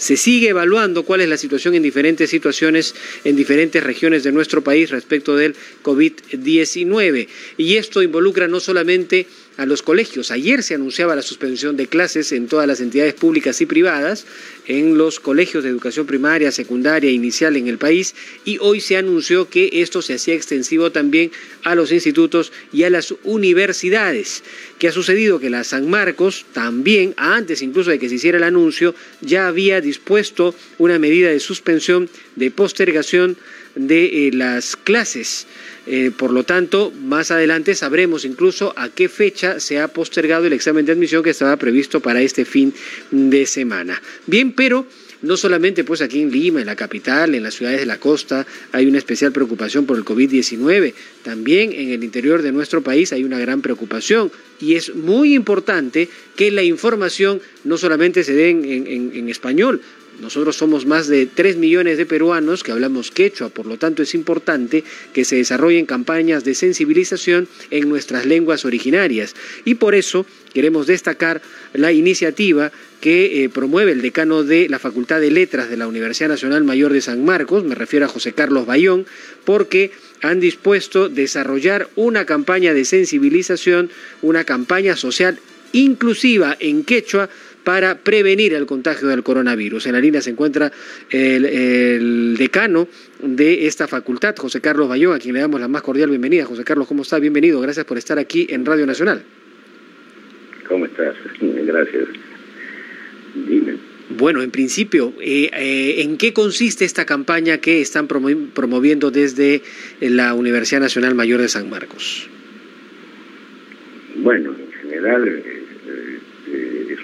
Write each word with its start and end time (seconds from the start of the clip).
se 0.00 0.16
sigue 0.16 0.48
evaluando 0.48 1.02
cuál 1.02 1.20
es 1.20 1.28
la 1.28 1.36
situación 1.36 1.74
en 1.74 1.82
diferentes 1.82 2.30
situaciones, 2.30 2.94
en 3.22 3.36
diferentes 3.36 3.84
regiones 3.84 4.22
de 4.22 4.32
nuestro 4.32 4.64
país 4.64 4.88
respecto 4.88 5.36
del 5.36 5.54
COVID-19. 5.84 7.28
Y 7.58 7.76
esto 7.76 8.02
involucra 8.02 8.48
no 8.48 8.60
solamente 8.60 9.26
a 9.60 9.66
los 9.66 9.82
colegios. 9.82 10.30
Ayer 10.30 10.62
se 10.62 10.74
anunciaba 10.74 11.14
la 11.14 11.20
suspensión 11.20 11.76
de 11.76 11.86
clases 11.86 12.32
en 12.32 12.48
todas 12.48 12.66
las 12.66 12.80
entidades 12.80 13.12
públicas 13.12 13.60
y 13.60 13.66
privadas, 13.66 14.24
en 14.66 14.96
los 14.96 15.20
colegios 15.20 15.62
de 15.62 15.68
educación 15.68 16.06
primaria, 16.06 16.50
secundaria, 16.50 17.10
inicial 17.10 17.58
en 17.58 17.68
el 17.68 17.76
país, 17.76 18.14
y 18.46 18.56
hoy 18.62 18.80
se 18.80 18.96
anunció 18.96 19.50
que 19.50 19.68
esto 19.82 20.00
se 20.00 20.14
hacía 20.14 20.34
extensivo 20.34 20.92
también 20.92 21.30
a 21.62 21.74
los 21.74 21.92
institutos 21.92 22.52
y 22.72 22.84
a 22.84 22.90
las 22.90 23.14
universidades. 23.22 24.42
¿Qué 24.78 24.88
ha 24.88 24.92
sucedido? 24.92 25.40
Que 25.40 25.50
la 25.50 25.62
San 25.62 25.90
Marcos 25.90 26.46
también, 26.54 27.12
antes 27.18 27.60
incluso 27.60 27.90
de 27.90 27.98
que 27.98 28.08
se 28.08 28.14
hiciera 28.14 28.38
el 28.38 28.44
anuncio, 28.44 28.94
ya 29.20 29.46
había 29.46 29.82
dispuesto 29.82 30.54
una 30.78 30.98
medida 30.98 31.28
de 31.28 31.38
suspensión, 31.38 32.08
de 32.34 32.50
postergación 32.50 33.36
de 33.74 34.28
eh, 34.28 34.32
las 34.32 34.76
clases. 34.76 35.46
Eh, 35.86 36.10
por 36.16 36.32
lo 36.32 36.44
tanto, 36.44 36.92
más 37.02 37.30
adelante 37.30 37.74
sabremos 37.74 38.24
incluso 38.24 38.72
a 38.76 38.88
qué 38.88 39.08
fecha 39.08 39.60
se 39.60 39.80
ha 39.80 39.88
postergado 39.88 40.46
el 40.46 40.52
examen 40.52 40.84
de 40.86 40.92
admisión 40.92 41.22
que 41.22 41.30
estaba 41.30 41.56
previsto 41.56 42.00
para 42.00 42.20
este 42.20 42.44
fin 42.44 42.74
de 43.10 43.46
semana. 43.46 44.00
Bien, 44.26 44.52
pero 44.52 44.86
no 45.22 45.36
solamente 45.36 45.84
pues 45.84 46.00
aquí 46.00 46.22
en 46.22 46.30
Lima, 46.30 46.60
en 46.60 46.66
la 46.66 46.76
capital, 46.76 47.34
en 47.34 47.42
las 47.42 47.54
ciudades 47.54 47.80
de 47.80 47.86
la 47.86 47.98
costa, 47.98 48.46
hay 48.72 48.86
una 48.86 48.98
especial 48.98 49.32
preocupación 49.32 49.84
por 49.84 49.96
el 49.96 50.04
COVID-19, 50.04 50.94
también 51.22 51.72
en 51.72 51.90
el 51.90 52.02
interior 52.02 52.42
de 52.42 52.52
nuestro 52.52 52.82
país 52.82 53.12
hay 53.12 53.24
una 53.24 53.38
gran 53.38 53.60
preocupación 53.60 54.32
y 54.60 54.76
es 54.76 54.94
muy 54.94 55.34
importante 55.34 56.08
que 56.36 56.50
la 56.50 56.62
información 56.62 57.40
no 57.64 57.76
solamente 57.76 58.24
se 58.24 58.32
dé 58.32 58.50
en 58.50 59.28
español, 59.28 59.82
nosotros 60.20 60.56
somos 60.56 60.86
más 60.86 61.08
de 61.08 61.26
3 61.26 61.56
millones 61.56 61.98
de 61.98 62.06
peruanos 62.06 62.62
que 62.62 62.72
hablamos 62.72 63.10
quechua, 63.10 63.48
por 63.48 63.66
lo 63.66 63.78
tanto 63.78 64.02
es 64.02 64.14
importante 64.14 64.84
que 65.12 65.24
se 65.24 65.36
desarrollen 65.36 65.86
campañas 65.86 66.44
de 66.44 66.54
sensibilización 66.54 67.48
en 67.70 67.88
nuestras 67.88 68.26
lenguas 68.26 68.64
originarias. 68.64 69.34
Y 69.64 69.76
por 69.76 69.94
eso 69.94 70.26
queremos 70.52 70.86
destacar 70.86 71.42
la 71.72 71.92
iniciativa 71.92 72.70
que 73.00 73.44
eh, 73.44 73.48
promueve 73.48 73.92
el 73.92 74.02
decano 74.02 74.44
de 74.44 74.68
la 74.68 74.78
Facultad 74.78 75.20
de 75.20 75.30
Letras 75.30 75.70
de 75.70 75.76
la 75.76 75.88
Universidad 75.88 76.28
Nacional 76.28 76.64
Mayor 76.64 76.92
de 76.92 77.00
San 77.00 77.24
Marcos, 77.24 77.64
me 77.64 77.74
refiero 77.74 78.04
a 78.04 78.08
José 78.08 78.32
Carlos 78.32 78.66
Bayón, 78.66 79.06
porque 79.44 79.90
han 80.20 80.38
dispuesto 80.38 81.08
desarrollar 81.08 81.88
una 81.96 82.26
campaña 82.26 82.74
de 82.74 82.84
sensibilización, 82.84 83.90
una 84.20 84.44
campaña 84.44 84.96
social 84.96 85.38
inclusiva 85.72 86.56
en 86.58 86.84
quechua 86.84 87.30
para 87.64 87.98
prevenir 87.98 88.54
el 88.54 88.66
contagio 88.66 89.08
del 89.08 89.22
coronavirus. 89.22 89.86
En 89.86 89.92
la 89.92 90.00
línea 90.00 90.20
se 90.20 90.30
encuentra 90.30 90.72
el, 91.10 92.36
decano 92.38 92.88
de 93.22 93.66
esta 93.66 93.86
facultad, 93.86 94.34
José 94.36 94.60
Carlos 94.60 94.88
Bayón, 94.88 95.14
a 95.14 95.18
quien 95.18 95.34
le 95.34 95.40
damos 95.40 95.60
la 95.60 95.68
más 95.68 95.82
cordial 95.82 96.10
bienvenida. 96.10 96.44
José 96.44 96.64
Carlos, 96.64 96.86
¿cómo 96.88 97.02
está? 97.02 97.18
Bienvenido. 97.18 97.60
Gracias 97.60 97.84
por 97.84 97.98
estar 97.98 98.18
aquí 98.18 98.46
en 98.50 98.64
Radio 98.64 98.86
Nacional. 98.86 99.22
¿Cómo 100.68 100.86
estás? 100.86 101.14
Gracias. 101.40 102.08
Dime. 103.34 103.76
Bueno, 104.10 104.42
en 104.42 104.50
principio, 104.50 105.12
eh, 105.20 105.50
eh, 105.52 106.02
¿en 106.02 106.16
qué 106.16 106.32
consiste 106.32 106.84
esta 106.84 107.04
campaña 107.06 107.58
que 107.58 107.80
están 107.80 108.08
promoviendo 108.08 109.10
desde 109.10 109.62
la 110.00 110.34
Universidad 110.34 110.80
Nacional 110.80 111.14
Mayor 111.14 111.40
de 111.40 111.48
San 111.48 111.70
Marcos? 111.70 112.28
Bueno, 114.16 114.50
en 114.50 114.72
general 114.72 115.59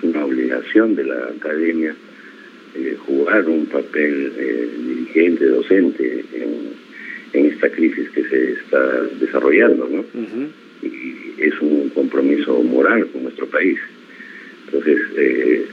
una 0.09 0.25
obligación 0.25 0.95
de 0.95 1.05
la 1.05 1.27
academia 1.37 1.95
eh, 2.75 2.97
jugar 3.07 3.49
un 3.49 3.65
papel 3.67 4.33
eh, 4.37 4.69
dirigente, 4.87 5.47
docente 5.47 6.25
en, 6.35 7.47
esta 7.47 7.69
crisis 7.71 8.09
que 8.11 8.23
se 8.25 8.53
está 8.53 9.03
desarrollando, 9.21 9.89
¿no? 9.89 10.05
Y 10.83 11.35
es 11.39 11.59
un 11.61 11.91
compromiso 11.91 12.63
moral 12.63 13.07
con 13.09 13.25
nuestro 13.25 13.47
país. 13.47 13.79
Entonces, 14.67 14.99
eh, 15.17 15.67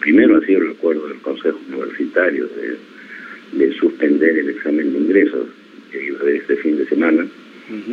primero 0.00 0.36
ha 0.36 0.44
sido 0.44 0.62
el 0.62 0.70
acuerdo 0.70 1.08
del 1.08 1.18
Consejo 1.18 1.58
Universitario 1.68 2.48
de, 3.52 3.72
suspender 3.74 4.38
el 4.38 4.50
examen 4.50 4.92
de 4.92 4.98
ingresos 4.98 5.46
que 5.90 6.06
iba 6.06 6.18
a 6.18 6.22
haber 6.22 6.36
este 6.36 6.56
fin 6.56 6.76
de 6.76 6.86
semana, 6.86 7.26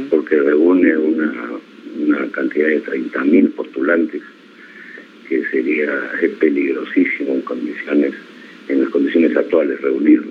porque 0.10 0.36
reúne 0.36 0.98
una, 0.98 1.52
una 2.00 2.28
cantidad 2.32 2.68
de 2.68 2.84
30.000 2.84 3.52
postulantes 3.52 4.22
que 5.28 5.44
sería 5.46 5.90
peligrosísimo 6.40 7.34
en 7.34 7.42
condiciones, 7.42 8.14
en 8.68 8.82
las 8.82 8.90
condiciones 8.90 9.36
actuales 9.36 9.82
reunir, 9.82 10.24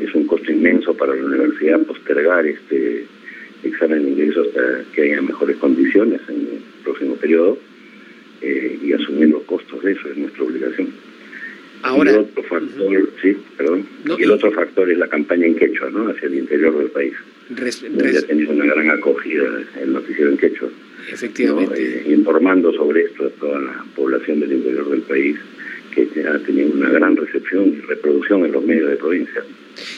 Es 0.00 0.14
un 0.14 0.26
costo 0.26 0.52
inmenso 0.52 0.94
para 0.94 1.14
la 1.14 1.24
universidad 1.24 1.80
postergar 1.86 2.46
este 2.46 3.06
examen 3.62 4.04
de 4.04 4.10
ingreso 4.10 4.42
hasta 4.42 4.84
que 4.92 5.02
haya 5.02 5.22
mejores 5.22 5.56
condiciones 5.56 6.20
en 6.28 6.40
el 6.40 6.62
próximo 6.84 7.14
periodo 7.16 7.58
eh, 8.42 8.78
y 8.82 8.92
asumir 8.92 9.30
los 9.30 9.42
costos 9.44 9.82
de 9.82 9.92
eso 9.92 10.08
es 10.10 10.16
nuestra 10.18 10.44
obligación. 10.44 10.88
Ahora, 11.82 12.12
y 12.12 12.14
otro 12.14 12.42
factor, 12.44 13.10
sí, 13.20 13.36
perdón. 13.56 13.86
y 14.18 14.22
el 14.22 14.30
otro 14.30 14.52
factor 14.52 14.90
es 14.90 14.98
la 14.98 15.08
campaña 15.08 15.46
en 15.46 15.56
quechua, 15.56 15.90
¿no? 15.90 16.08
Hacia 16.08 16.28
el 16.28 16.38
interior 16.38 16.78
del 16.78 16.90
país. 16.90 17.14
ha 17.50 18.26
tenido 18.26 18.52
una 18.52 18.66
gran 18.66 18.90
acogida 18.90 19.44
el 19.80 19.92
noticiero 19.92 20.30
en 20.30 20.38
quechua. 20.38 20.68
Efectivamente. 21.10 21.74
Eh, 21.76 22.12
informando 22.12 22.72
sobre 22.72 23.02
esto 23.02 23.26
a 23.26 23.30
toda 23.30 23.60
la 23.60 23.84
población 23.96 24.40
del 24.40 24.52
interior 24.52 24.88
del 24.90 25.02
país 25.02 25.36
que 25.94 26.08
ha 26.26 26.38
tenido 26.38 26.72
una 26.72 26.88
gran 26.88 27.16
recepción 27.16 27.68
y 27.68 27.80
reproducción 27.80 28.46
en 28.46 28.52
los 28.52 28.64
medios 28.64 28.90
de 28.90 28.96
provincia. 28.96 29.44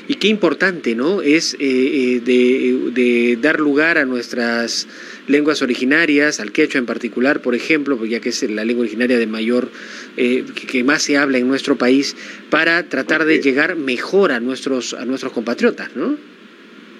Y 0.06 0.14
qué 0.14 0.28
importante, 0.28 0.94
¿no? 0.94 1.22
Es 1.22 1.54
eh, 1.54 1.58
eh, 1.60 2.90
de, 2.92 3.38
dar 3.40 3.58
lugar 3.58 3.98
a 3.98 4.04
nuestras 4.04 4.86
lenguas 5.28 5.62
originarias, 5.62 6.40
al 6.40 6.52
quechua 6.52 6.78
en 6.78 6.86
particular, 6.86 7.40
por 7.40 7.54
ejemplo, 7.54 8.04
ya 8.04 8.20
que 8.20 8.28
es 8.28 8.42
la 8.50 8.64
lengua 8.64 8.82
originaria 8.82 9.18
de 9.18 9.26
mayor, 9.26 9.70
que 10.16 10.84
más 10.84 11.02
se 11.02 11.16
habla 11.16 11.38
en 11.38 11.48
nuestro 11.48 11.76
país, 11.76 12.16
para 12.50 12.82
tratar 12.88 13.24
de 13.24 13.40
llegar 13.40 13.76
mejor 13.76 14.32
a 14.32 14.40
nuestros, 14.40 14.92
a 14.94 15.04
nuestros 15.06 15.32
compatriotas, 15.32 15.96
¿no? 15.96 16.16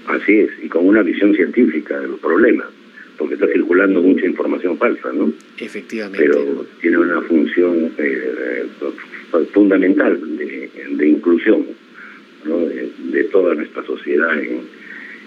Así 0.06 0.32
es, 0.32 0.50
y 0.62 0.68
con 0.68 0.86
una 0.86 1.02
visión 1.02 1.34
científica 1.34 1.98
de 1.98 2.08
los 2.08 2.20
problemas 2.20 2.66
porque 3.18 3.34
está 3.34 3.46
circulando 3.46 4.02
mucha 4.02 4.26
información 4.26 4.76
falsa, 4.78 5.12
¿no? 5.12 5.32
Efectivamente. 5.58 6.26
Pero 6.26 6.66
tiene 6.80 6.98
una 6.98 7.20
función 7.22 7.92
eh, 7.98 8.66
fundamental 9.52 10.18
de, 10.36 11.08
inclusión. 11.08 11.64
De, 13.14 13.24
toda 13.24 13.54
nuestra 13.54 13.84
sociedad 13.84 14.38
en, 14.38 14.62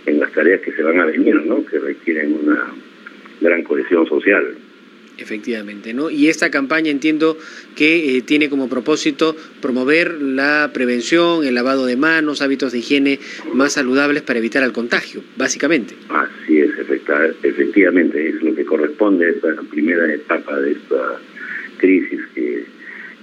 en 0.06 0.20
las 0.20 0.32
tareas 0.32 0.62
que 0.62 0.72
se 0.72 0.84
van 0.84 1.00
a 1.00 1.06
venir, 1.06 1.36
¿no? 1.46 1.66
Que 1.66 1.80
requieren 1.80 2.34
una 2.44 2.74
gran 3.42 3.64
cohesión 3.64 4.08
social. 4.08 4.56
Efectivamente, 5.18 5.94
¿no? 5.96 6.12
Y 6.12 6.28
esta 6.28 6.52
campaña 6.52 6.92
entiendo 6.92 7.38
que 7.76 8.18
eh, 8.18 8.22
tiene 8.22 8.50
como 8.50 8.70
propósito 8.70 9.36
promover 9.62 10.22
la 10.22 10.70
prevención, 10.74 11.44
el 11.44 11.56
lavado 11.56 11.88
de 11.88 11.98
manos, 11.98 12.44
hábitos 12.44 12.72
de 12.72 12.80
higiene 12.80 13.20
más 13.54 13.74
saludables 13.74 14.22
para 14.22 14.38
evitar 14.38 14.64
el 14.64 14.74
contagio, 14.74 15.24
básicamente. 15.36 15.96
Así 16.10 16.60
es, 16.60 16.70
efectivamente, 17.42 18.30
es 18.30 18.44
lo 18.44 18.54
que 18.54 18.64
corresponde 18.64 19.26
a 19.26 19.30
esta 19.30 19.56
primera 19.72 20.14
etapa 20.14 20.60
de 20.60 20.74
esta 20.74 21.20
crisis 21.78 22.22
que, 22.36 22.66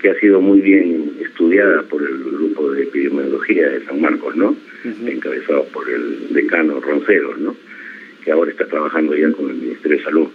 que 0.04 0.10
ha 0.10 0.20
sido 0.20 0.38
muy 0.38 0.60
bien 0.60 1.16
estudiada 1.19 1.82
por 1.84 2.03
el 2.03 2.25
grupo 2.25 2.70
de 2.72 2.82
epidemiología 2.82 3.70
de 3.70 3.87
San 3.87 4.03
Marcos, 4.03 4.37
¿no? 4.37 4.54
Encabezado 4.84 5.65
por 5.72 5.88
el 5.88 6.28
decano 6.28 6.78
Roncero, 6.78 7.34
¿no? 7.38 7.56
Que 8.22 8.31
ahora 8.31 8.50
está 8.50 8.66
trabajando 8.66 9.16
ya 9.16 9.32
con 9.32 9.48
el 9.48 9.56
Ministerio 9.56 9.97
de 9.97 10.04
Salud. 10.04 10.28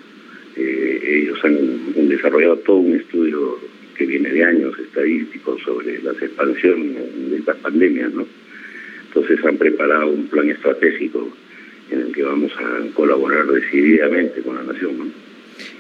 Eh, 0.56 1.22
ellos 1.22 1.40
han, 1.46 2.10
desarrollado 2.10 2.58
todo 2.58 2.78
un 2.78 2.96
estudio 2.96 3.60
que 3.96 4.08
viene 4.08 4.32
de 4.32 4.44
años 4.44 4.74
estadísticos 4.80 5.62
sobre 5.62 6.02
las 6.02 6.20
expansiones 6.20 7.30
de 7.30 7.38
estas 7.38 7.58
pandemias, 7.58 8.12
¿no? 8.12 8.26
Entonces 9.06 9.46
han 9.46 9.58
preparado 9.58 10.08
un 10.08 10.26
plan 10.30 10.50
estratégico 10.50 11.30
en 11.92 12.00
el 12.00 12.12
que 12.12 12.24
vamos 12.24 12.52
a 12.58 12.92
colaborar 12.96 13.46
decididamente 13.46 14.42
con 14.42 14.56
la 14.56 14.64
nación, 14.64 14.98
¿no? 14.98 15.29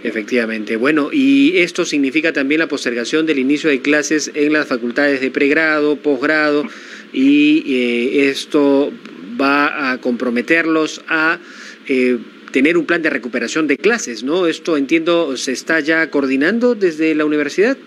Efectivamente. 0.04 0.78
Bueno, 0.78 1.10
y 1.12 1.58
esto 1.58 1.84
significa 1.84 2.32
también 2.32 2.60
la 2.60 2.68
postergación 2.68 3.26
del 3.26 3.40
inicio 3.40 3.70
de 3.70 3.82
clases 3.82 4.32
en 4.34 4.54
las 4.54 4.68
facultades 4.68 5.20
de 5.20 5.30
pregrado, 5.30 5.98
posgrado, 5.98 6.66
y 7.12 7.64
eh, 7.68 8.30
esto 8.30 8.94
va 9.40 9.92
a 9.92 9.98
comprometerlos 10.00 11.02
a 11.08 11.40
eh, 11.88 12.18
tener 12.52 12.78
un 12.78 12.86
plan 12.86 13.02
de 13.02 13.10
recuperación 13.10 13.68
de 13.68 13.78
clases, 13.78 14.24
¿no? 14.24 14.48
Esto, 14.48 14.78
entiendo, 14.78 15.36
se 15.36 15.52
está 15.52 15.80
ya 15.82 16.10
coordinando 16.10 16.76
desde 16.76 17.14
la 17.14 17.26
universidad. 17.26 17.78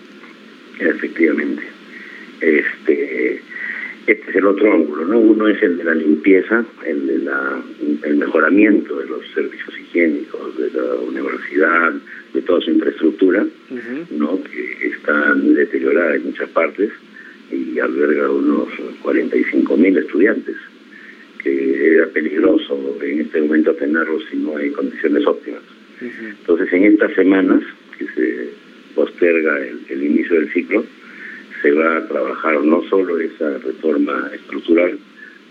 Efectivamente. 0.79 1.63
Este, 2.41 3.41
este 4.05 4.29
es 4.29 4.35
el 4.35 4.45
otro 4.45 4.73
ángulo, 4.73 5.05
¿no? 5.05 5.19
Uno 5.19 5.47
es 5.47 5.61
el 5.63 5.77
de 5.77 5.83
la 5.83 5.95
limpieza, 5.95 6.65
el 6.85 7.07
de 7.07 7.17
la, 7.19 7.61
el 8.03 8.17
mejoramiento 8.17 8.99
de 8.99 9.07
los 9.07 9.25
servicios 9.33 9.79
higiénicos 9.79 10.57
de 10.57 10.71
la 10.71 10.95
universidad, 10.95 11.93
de 12.33 12.41
toda 12.41 12.61
su 12.61 12.71
infraestructura, 12.71 13.45
¿no? 14.11 14.43
Que 14.43 14.87
está 14.87 15.33
deteriorada 15.35 16.15
en 16.15 16.25
muchas 16.25 16.49
partes 16.49 16.91
y 17.51 17.79
alberga 17.79 18.29
unos 18.29 18.69
45 19.01 19.77
mil 19.77 19.97
estudiantes, 19.97 20.55
que 21.41 21.95
era 21.95 22.07
peligroso 22.07 22.97
en 23.01 23.21
este 23.21 23.41
momento 23.41 23.73
tenerlos 23.75 24.23
si 24.29 24.37
no 24.37 24.57
hay 24.57 24.71
condiciones 24.71 25.25
óptimas. 25.25 25.61
Entonces, 26.01 26.73
en 26.73 26.83
estas 26.83 27.13
semanas 27.13 27.63
que 27.97 28.05
se 28.07 28.49
posterga 28.95 29.57
el, 29.89 30.03
inicio 30.03 30.39
del 30.39 30.51
ciclo, 30.51 30.85
se 31.63 31.71
va 31.71 31.97
a 31.97 32.07
trabajar 32.07 32.63
no 32.63 32.83
solo 32.89 33.17
esa 33.19 33.57
reforma 33.57 34.29
estructural, 34.35 34.99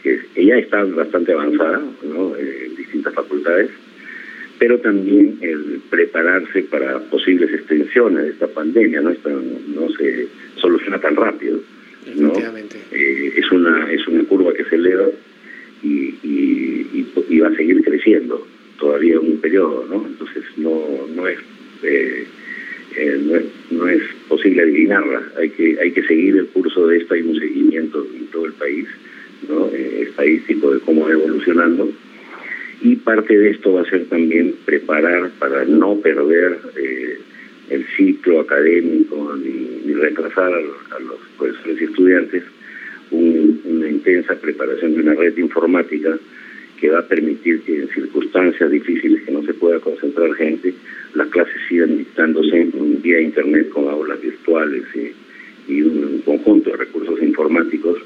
que 0.02 0.20
ya 0.36 0.58
está 0.58 0.84
bastante 0.84 1.32
avanzada 1.32 1.82
en 2.02 2.76
distintas 2.76 3.14
facultades, 3.14 3.70
pero 4.58 4.78
también 4.78 5.38
el 5.40 5.80
prepararse 5.90 6.62
para 6.64 7.00
posibles 7.10 7.52
extensiones 7.52 8.24
de 8.24 8.30
esta 8.30 8.46
pandemia, 8.48 9.00
no, 9.00 9.10
no 9.10 9.88
se 9.96 10.28
soluciona 10.56 11.00
tan 11.00 11.16
rápido. 11.16 11.60
¿no? 12.16 12.32
Eh, 12.90 13.32
es, 13.36 13.50
una, 13.50 13.90
es 13.90 14.06
una 14.06 14.24
curva 14.24 14.52
que 14.52 14.64
se 14.64 14.74
eleva 14.74 15.06
y, 15.82 16.14
y, 16.22 17.38
va 17.38 17.48
a 17.48 17.56
seguir 17.56 17.82
creciendo 17.82 18.46
todavía 18.78 19.18
un 19.18 19.40
periodo, 19.40 19.86
¿no? 19.88 20.06
Entonces 20.06 20.44
no, 20.58 21.06
no 21.14 21.26
es... 21.26 21.38
Eh, 21.82 22.26
eh, 22.96 23.42
no, 23.70 23.88
es, 23.88 24.02
posible 24.28 24.62
adivinarla, 24.62 25.22
hay 25.38 25.50
que, 25.50 25.78
hay 25.80 25.92
que 25.92 26.02
seguir 26.04 26.36
el 26.36 26.46
curso 26.46 26.86
de 26.86 26.98
esto, 26.98 27.14
hay 27.14 27.22
un 27.22 27.38
seguimiento 27.38 28.06
en 28.14 28.26
todo 28.28 28.46
el 28.46 28.52
país, 28.54 28.86
¿no? 29.48 29.68
estadístico 29.68 30.72
de 30.72 30.80
cómo 30.80 31.06
va 31.06 31.12
evolucionando 31.12 31.90
y 32.82 32.96
parte 32.96 33.38
de 33.38 33.50
esto 33.50 33.74
va 33.74 33.82
a 33.82 33.90
ser 33.90 34.06
también 34.06 34.54
preparar 34.64 35.30
para 35.38 35.64
no 35.64 35.96
perder 36.00 36.58
eh, 36.76 37.18
el 37.70 37.86
ciclo 37.96 38.40
académico 38.40 39.36
ni, 39.36 39.92
retrasar 39.94 40.52
a, 40.52 40.98
los 40.98 41.18
profesores 41.38 41.80
y 41.80 41.84
estudiantes 41.84 42.42
una 43.10 43.88
intensa 43.88 44.34
preparación 44.34 44.94
de 44.94 45.00
una 45.02 45.14
red 45.14 45.36
informática 45.36 46.18
que 46.82 46.90
va 46.90 46.98
a 46.98 47.06
permitir 47.06 47.60
que 47.60 47.82
en 47.82 47.88
circunstancias 47.90 48.68
difíciles 48.68 49.22
que 49.22 49.30
no 49.30 49.40
se 49.44 49.54
pueda 49.54 49.78
concentrar 49.78 50.34
gente, 50.34 50.74
las 51.14 51.28
clases 51.28 51.54
sigan 51.68 51.96
dictándose 51.96 52.70
vía 53.00 53.20
internet 53.20 53.68
con 53.68 53.88
aulas 53.88 54.20
virtuales 54.20 54.82
y 55.68 55.80
un 55.80 56.22
conjunto 56.24 56.70
de 56.70 56.78
recursos 56.78 57.22
informáticos 57.22 58.00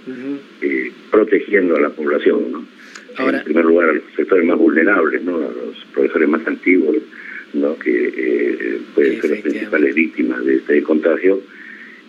eh, 0.60 0.92
protegiendo 1.10 1.76
a 1.76 1.80
la 1.80 1.88
población, 1.88 2.52
¿no? 2.52 2.66
en 3.30 3.44
primer 3.44 3.64
lugar 3.64 3.88
a 3.88 3.92
los 3.94 4.02
sectores 4.14 4.44
más 4.44 4.58
vulnerables, 4.58 5.22
¿no? 5.22 5.36
a 5.36 5.40
los 5.40 5.82
profesores 5.94 6.28
más 6.28 6.46
antiguos, 6.46 6.96
¿no? 7.54 7.78
que 7.78 8.12
eh, 8.14 8.78
pueden 8.94 9.22
ser 9.22 9.30
las 9.30 9.40
principales 9.40 9.94
víctimas 9.94 10.44
de 10.44 10.56
este 10.56 10.82
contagio, 10.82 11.40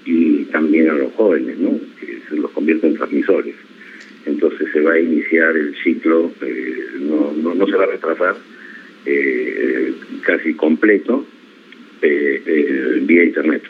y 0.03 0.43
también 0.51 0.89
a 0.89 0.95
los 0.95 1.13
jóvenes, 1.13 1.57
¿no? 1.59 1.79
que 1.97 2.19
se 2.27 2.35
los 2.35 2.51
convierte 2.51 2.87
en 2.87 2.95
transmisores. 2.95 3.55
Entonces 4.27 4.67
se 4.71 4.81
va 4.81 4.93
a 4.93 4.99
iniciar 4.99 5.55
el 5.55 5.75
ciclo, 5.83 6.31
eh, 6.41 6.85
no, 6.99 7.33
no, 7.33 7.55
no, 7.55 7.65
se 7.65 7.75
va 7.75 7.83
a 7.83 7.87
retrasar, 7.87 8.35
eh, 9.05 9.93
casi 10.23 10.53
completo, 10.53 11.25
vía 12.01 13.23
Internet. 13.23 13.63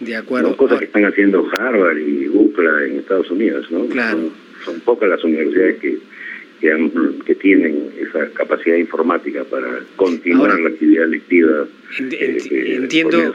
De 0.00 0.16
acuerdo. 0.16 0.48
Son 0.48 0.56
cosas 0.56 0.78
que 0.78 0.84
están 0.86 1.04
haciendo 1.06 1.48
Harvard 1.58 1.98
y 1.98 2.28
UCLA 2.28 2.86
en 2.86 2.98
Estados 2.98 3.30
Unidos, 3.30 3.70
¿no? 3.70 3.86
Claro. 3.86 4.30
son 4.64 4.80
pocas 4.80 5.08
las 5.08 5.22
universidades 5.24 5.78
que 5.78 5.98
que, 6.60 7.34
tienen 7.34 7.90
esa 8.00 8.28
capacidad 8.32 8.76
informática 8.76 9.44
para 9.44 9.80
continuar 9.96 10.58
la 10.58 10.70
actividad 10.70 11.06
lectiva. 11.06 11.66
Eh, 11.98 12.76
entiendo, 12.76 13.32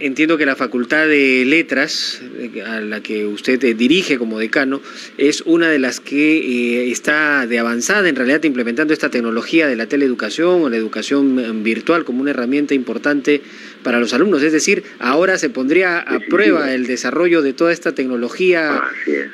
entiendo 0.00 0.36
que 0.36 0.44
la 0.44 0.56
Facultad 0.56 1.06
de 1.06 1.44
Letras, 1.46 2.22
eh, 2.38 2.62
a 2.62 2.80
la 2.80 3.00
que 3.00 3.24
usted 3.26 3.62
eh, 3.64 3.74
dirige 3.74 4.18
como 4.18 4.38
decano, 4.38 4.82
es 5.16 5.42
una 5.42 5.70
de 5.70 5.78
las 5.78 6.00
que 6.00 6.90
está 6.90 7.46
de 7.46 7.58
avanzada 7.58 8.08
en 8.08 8.16
realidad 8.16 8.42
implementando 8.44 8.92
esta 8.92 9.10
tecnología 9.10 9.66
de 9.66 9.76
la 9.76 9.86
teleeducación 9.86 10.62
o 10.62 10.68
la 10.68 10.76
educación 10.76 11.62
virtual 11.62 12.04
como 12.04 12.20
una 12.20 12.30
herramienta 12.30 12.74
importante 12.74 13.40
para 13.82 13.98
los 13.98 14.12
alumnos. 14.12 14.42
Es 14.42 14.52
decir, 14.52 14.82
ahora 14.98 15.38
se 15.38 15.48
pondría 15.48 16.00
a 16.00 16.20
prueba 16.20 16.74
el 16.74 16.86
desarrollo 16.86 17.42
de 17.42 17.52
toda 17.54 17.72
esta 17.72 17.94
tecnología, 17.94 18.82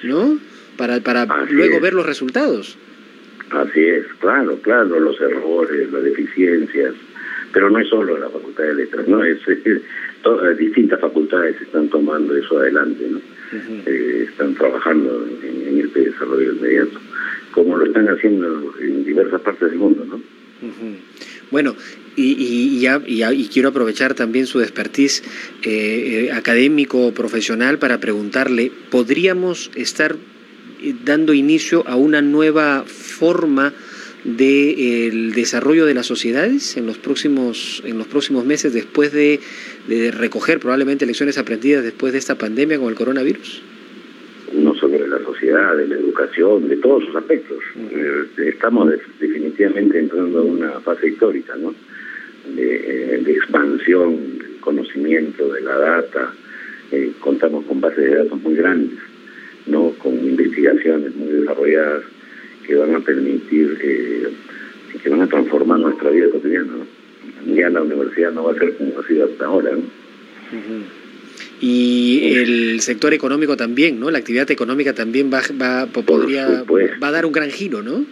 ¿no? 0.05 0.39
Para, 0.77 1.01
para 1.01 1.27
luego 1.47 1.81
ver 1.81 1.95
los 1.95 2.07
resultados. 2.07 2.79
Así 3.53 3.81
es, 3.85 4.07
claro, 4.19 4.57
claro, 4.63 4.99
los 4.99 5.21
errores, 5.21 5.93
las 5.93 6.03
deficiencias, 6.03 6.95
pero 7.53 7.69
no 7.69 7.79
es 7.79 7.89
solo 7.89 8.17
la 8.17 8.31
Facultad 8.31 8.65
de 8.65 8.75
Letras, 8.75 9.07
no 9.09 9.23
es, 9.23 9.39
todas 10.23 10.57
distintas 10.57 11.01
facultades 11.01 11.61
están 11.61 11.89
tomando 11.89 12.35
eso 12.37 12.59
adelante, 12.59 13.07
¿no? 13.11 13.21
Eh, 13.87 14.27
están 14.31 14.55
trabajando 14.55 15.27
en, 15.43 15.79
este 15.79 16.01
desarrollo 16.01 16.55
inmediato, 16.55 16.99
como 17.51 17.77
lo 17.77 17.85
están 17.85 18.09
haciendo 18.09 18.75
en 18.81 19.05
diversas 19.05 19.41
partes 19.43 19.71
del 19.71 19.79
mundo, 19.79 20.07
¿no? 20.07 20.21
Bueno, 21.51 21.77
y, 22.17 22.33
y, 22.39 22.81
ya, 22.81 23.03
y, 23.07 23.49
quiero 23.49 23.69
aprovechar 23.69 24.15
también 24.15 24.47
su 24.47 24.61
expertise 24.61 25.23
eh, 25.63 26.29
eh, 26.29 26.33
académico 26.33 27.13
profesional 27.13 27.79
para 27.79 28.01
preguntarle, 28.01 28.73
¿podríamos 28.91 29.71
estar 29.75 30.17
dando 31.05 31.33
inicio 31.33 31.85
a 31.87 31.97
una 31.97 32.23
nueva 32.23 32.85
forma 32.87 33.73
del 34.25 35.33
desarrollo 35.33 35.85
de 35.85 35.95
las 35.95 36.07
sociedades 36.07 36.77
en 36.77 36.87
los 36.87 36.97
próximos 36.97 37.83
en 37.85 37.99
los 37.99 38.07
próximos 38.07 38.45
meses 38.45 38.73
después 38.73 39.13
de, 39.13 39.41
recoger 40.13 40.61
probablemente 40.61 41.07
lecciones 41.07 41.39
aprendidas 41.39 41.83
después 41.83 42.13
de 42.13 42.21
esta 42.21 42.37
pandemia 42.37 42.79
con 42.79 42.89
el 42.89 42.95
coronavirus 42.95 43.63
no 44.55 44.75
solo 44.75 44.99
de 44.99 45.09
la 45.09 45.19
sociedad 45.25 45.77
de 45.77 45.89
la 45.89 45.97
educación 45.97 46.69
de 46.69 46.77
todos 46.77 47.05
sus 47.07 47.17
aspectos. 47.17 47.57
Eh, 47.91 48.49
estamos 48.49 48.93
definitivamente 49.19 49.99
entrando 49.99 50.41
a 50.41 50.43
una 50.43 50.81
fase 50.81 51.09
histórica 51.09 51.57
no 51.57 51.75
de, 52.55 53.23
de 53.25 53.33
expansión 53.33 54.39
conocimiento 54.61 55.51
de 55.53 55.61
la 55.63 55.79
data. 55.79 56.35
Eh, 56.91 57.13
contamos 57.21 57.65
con 57.65 57.81
bases 57.81 58.05
de 58.05 58.15
datos 58.15 58.43
muy 58.43 58.55
grandes 58.55 58.99
no 59.67 59.91
con 59.99 60.15
investigaciones 60.15 61.15
muy 61.15 61.29
desarrolladas 61.33 62.03
que 62.67 62.75
van 62.75 62.95
a 62.95 63.01
permitir, 63.01 63.79
eh, 63.83 64.29
que 65.03 65.09
van 65.09 65.23
a 65.23 65.27
transformar 65.27 65.81
nuestra 65.81 66.11
vida 66.11 66.29
cotidiana. 66.31 66.73
Ya 67.47 67.71
la 67.71 67.83
universidad 67.83 68.33
no 68.33 68.45
va 68.45 68.53
a 68.53 68.59
ser 68.59 68.77
como 68.77 68.99
ha 68.99 69.07
sido 69.07 69.25
hasta 69.25 69.45
ahora. 69.45 69.71
Y 71.61 72.35
el 72.35 72.81
sector 72.81 73.15
económico 73.15 73.57
también, 73.57 73.99
¿no? 74.01 74.11
La 74.11 74.19
actividad 74.19 74.51
económica 74.51 74.95
también 74.95 75.31
va, 75.33 75.43
va, 75.61 75.87
podría, 75.87 76.65
va 77.03 77.09
a 77.09 77.13
dar 77.13 77.27
un 77.27 77.33
gran 77.33 77.51
giro, 77.51 77.83
¿no? 77.83 78.05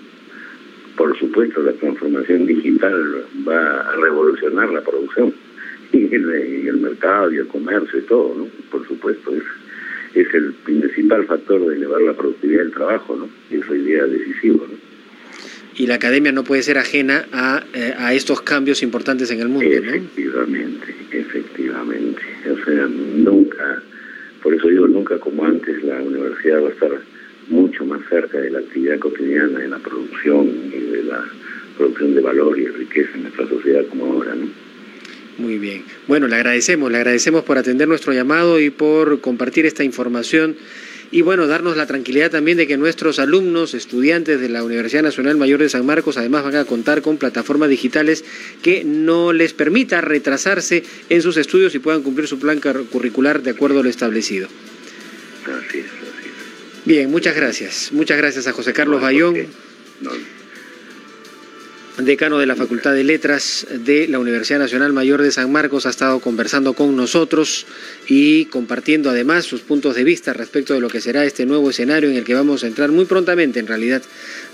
Por 0.97 1.19
supuesto, 1.19 1.63
la 1.63 1.73
transformación 1.73 2.47
digital 2.47 3.25
va 3.49 3.81
a 3.81 3.97
revolucionar 3.97 4.71
la 4.71 4.83
producción 4.83 5.33
y 5.93 6.05
el, 6.15 6.63
y 6.65 6.69
el 6.69 6.77
mercado 6.79 7.33
y 7.33 7.39
el 7.39 7.47
comercio 7.47 7.99
y 7.99 8.03
todo, 8.03 8.35
¿no? 8.37 8.47
Por 8.71 8.87
supuesto, 8.87 9.35
es 9.35 9.43
es 10.15 10.35
el 10.35 10.53
principal 10.65 11.25
factor 11.27 11.67
de 11.67 11.77
elevar 11.77 12.03
la 12.03 12.15
productividad 12.15 12.63
del 12.63 12.73
trabajo, 12.73 13.17
¿no? 13.17 13.29
Eso 13.51 13.73
hoy 13.73 13.83
día 13.83 14.05
decisivo, 14.05 14.67
¿no? 14.71 14.79
Y 15.77 15.87
la 15.87 15.95
academia 15.95 16.33
no 16.33 16.45
puede 16.45 16.63
ser 16.63 16.79
ajena 16.79 17.27
a, 17.33 17.65
eh, 17.73 17.95
a 17.97 18.13
estos 18.13 18.43
cambios 18.43 18.83
importantes 18.83 19.31
en 19.31 19.41
el 19.41 19.49
mundo, 19.49 19.71
Efectivamente, 19.71 20.95
efectivamente. 21.11 22.23
O 22.51 22.65
sea, 22.65 22.87
nunca, 22.87 23.83
por 24.43 24.55
eso 24.55 24.69
digo 24.69 24.87
nunca 24.89 25.19
como 25.19 25.45
antes, 25.45 25.83
la 25.85 26.03
universidad 26.03 26.63
va 26.63 26.69
a 26.69 26.73
estar 26.73 26.91
mucho 27.49 27.85
más 27.85 28.01
cerca 28.09 28.39
de 28.39 28.51
la 28.51 28.59
actividad 28.59 28.99
cotidiana, 28.99 29.59
de 29.59 29.69
la 29.69 29.79
producción 29.79 30.49
y 30.49 30.81
de 30.81 31.03
la 31.05 31.25
producción 31.77 32.15
de 32.15 32.21
valor 32.21 32.59
y 32.59 32.67
riqueza 32.67 33.11
en 33.15 33.23
nuestra 33.23 33.49
sociedad 33.49 33.85
como 33.89 34.07
ahora, 34.07 34.35
¿no? 34.35 34.49
Muy 35.41 35.57
bien. 35.57 35.85
Bueno, 36.07 36.27
le 36.29 36.37
agradecemos, 36.37 36.93
le 36.93 36.99
agradecemos 36.99 37.45
por 37.45 37.57
atender 37.57 37.89
nuestro 37.89 38.13
llamado 38.13 38.61
y 38.61 38.69
por 38.69 39.23
compartir 39.23 39.65
esta 39.65 39.85
información 39.85 40.57
y 41.11 41.23
bueno, 41.23 41.47
darnos 41.47 41.79
la 41.79 41.87
tranquilidad 41.87 42.31
también 42.31 42.59
de 42.59 42.67
que 42.67 42.77
nuestros 42.77 43.19
alumnos, 43.19 43.73
estudiantes 43.73 44.39
de 44.39 44.51
la 44.51 44.63
Universidad 44.63 45.03
Nacional 45.03 45.39
Mayor 45.39 45.61
de 45.61 45.71
San 45.71 45.87
Marcos, 45.87 46.19
además 46.19 46.45
van 46.45 46.57
a 46.57 46.67
contar 46.67 47.01
con 47.01 47.17
plataformas 47.17 47.71
digitales 47.71 48.23
que 48.63 48.85
no 48.85 49.33
les 49.33 49.55
permita 49.55 50.03
retrasarse 50.03 50.85
en 51.09 51.23
sus 51.23 51.39
estudios 51.39 51.75
y 51.75 51.79
puedan 51.79 52.03
cumplir 52.03 52.29
su 52.29 52.39
plan 52.39 52.61
curricular 52.61 53.43
de 53.43 53.51
acuerdo 53.51 53.81
a 53.81 53.83
lo 53.83 53.89
establecido. 53.89 54.47
Así 55.47 55.79
es, 55.79 55.87
Bien, 56.85 57.11
muchas 57.11 57.35
gracias. 57.35 57.93
Muchas 57.93 58.19
gracias 58.19 58.47
a 58.47 58.53
José 58.53 58.75
Carlos 58.75 59.01
Bayón 59.01 59.35
decano 61.99 62.39
de 62.39 62.47
la 62.47 62.57
Facultad 62.57 62.95
de 62.95 63.05
Letras 63.05 63.67
de 63.71 64.09
la 64.09 64.19
Universidad 64.19 64.59
Nacional 64.59 64.93
Mayor 64.93 65.23
de 65.23 65.31
San 65.31 65.53
Marcos, 65.53 65.87
ha 65.87 65.91
estado 65.91 66.21
conversando 66.21 66.73
con 66.73 66.97
nosotros 66.97 67.67
y 68.09 68.47
compartiendo 68.47 69.11
además 69.11 69.45
sus 69.45 69.61
puntos 69.61 69.95
de 69.95 70.05
vista 70.05 70.33
respecto 70.33 70.75
de 70.75 70.81
lo 70.81 70.89
que 70.89 71.01
será 71.01 71.25
este 71.25 71.47
nuevo 71.47 71.71
escenario 71.71 72.11
en 72.11 72.17
el 72.17 72.25
que 72.25 72.35
vamos 72.35 72.65
a 72.65 72.67
entrar 72.67 72.91
muy 72.91 73.05
prontamente, 73.05 73.61
en 73.61 73.67
realidad, 73.67 74.03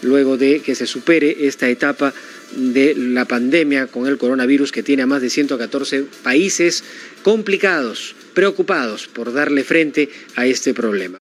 luego 0.02 0.36
de 0.36 0.60
que 0.60 0.74
se 0.74 0.86
supere 0.86 1.46
esta 1.46 1.68
etapa 1.68 2.12
de 2.56 2.94
la 2.94 3.24
pandemia 3.24 3.86
con 3.86 4.06
el 4.06 4.18
coronavirus 4.18 4.72
que 4.72 4.82
tiene 4.82 5.02
a 5.02 5.06
más 5.06 5.22
de 5.22 5.30
114 5.30 6.04
países 6.22 6.84
complicados, 7.22 8.14
preocupados 8.34 9.08
por 9.08 9.32
darle 9.32 9.64
frente 9.64 10.08
a 10.34 10.46
este 10.46 10.74
problema. 10.74 11.14